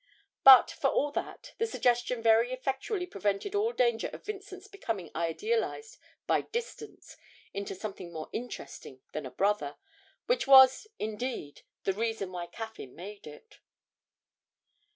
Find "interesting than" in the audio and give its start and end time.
8.33-9.27